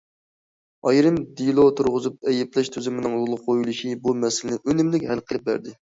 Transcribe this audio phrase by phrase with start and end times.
[0.91, 5.77] ئايرىپ دېلو تۇرغۇزۇپ ئەيىبلەش تۈزۈمىنىڭ يولغا قويۇلۇشى بۇ مەسىلىنى ئۈنۈملۈك ھەل قىلىپ بەردى.